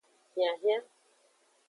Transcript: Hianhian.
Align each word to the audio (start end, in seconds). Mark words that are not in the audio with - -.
Hianhian. 0.33 0.83